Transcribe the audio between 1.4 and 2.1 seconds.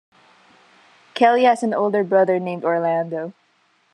has an older